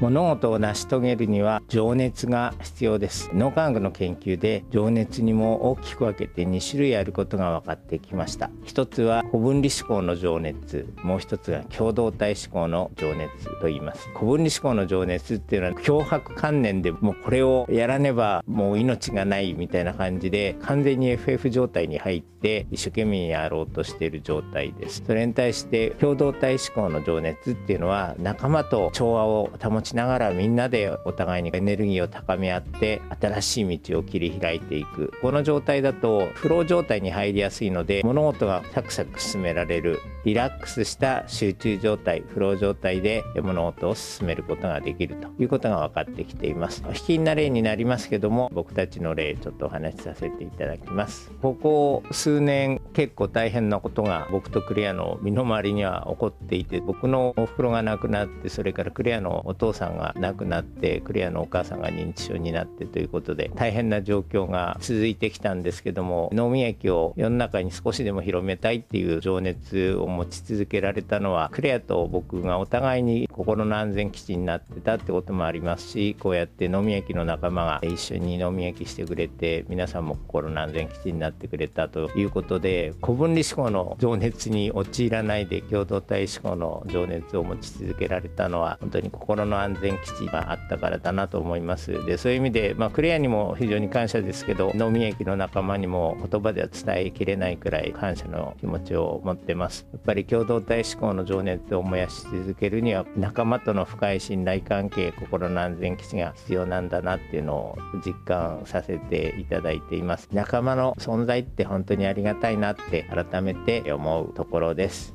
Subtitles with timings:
[0.00, 3.30] 物事を成し遂げるには情熱が必要です。
[3.32, 8.50] 脳科学の研究で情熱にも大きく分けて2種類あることが分かってきました。
[8.64, 10.92] 一つは古分離思考の情熱。
[11.02, 14.08] もう一つが共同体思考の情熱と言います。
[14.14, 25.02] 古分離思考の情熱っていうのは脅迫観念でもうこれをやらねばもう命がないみたいな感じで完全に FF 状態に入って一生懸命やろうとしている状態です。
[25.06, 35.12] それに対して共同体思考の情熱っていうのは仲間と調和を保ちながらみんなでお互いにエネルギーを高め合って新しい道を切り開いていく。
[35.20, 46.82] この状態だとフロー状態に入りやすいので物事がサクサク進められるリラックスした集中状態フロー状態で物事を進めることができるということが分かってきています。
[46.88, 51.30] 引きな例になりますけども僕たちの例ちょっとお話しさせていただきます。
[51.42, 92.04] ここ数年結構大変なことが僕とクレアの身の回りには起こっていて僕のお風呂がなくなってそれからクレアのお父さんが亡くなってクレアのお母さんが認知症になってということで大変な状況が続いてきたんですけども脳みやきを世の中に少しでも広めたいっていう情熱を持ち続けられたのはクレアと僕がお互いに心の安全基地になってたってこともありますしこうやって脳みやきの仲間が一緒に脳みやきしてくれて皆さんも心の安全基地になってくれたということで古分離思考の情熱に陥らないで共同体思考の情熱を持ち続けられたのは本当に心の安全基地があったからだなと思います。
[92.06, 99.86] でそういう意味で、まあ、クレアにも非常に感謝ですけど能見駅の仲間にも言葉では伝えきれないくらい感謝の気持ちを持ってます。
[99.92, 110.28] やっぱり共同体思考の情熱を燃やし続けるには仲間との深い信頼関係心の安全基地が必要なんだなっていうのを実感させていただいています。
[110.32, 115.14] 仲間の存在って本当にありがたいなって改めて思うところです。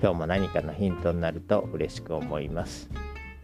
[0.00, 2.88] 今日も何かのヒントになると嬉しく思います。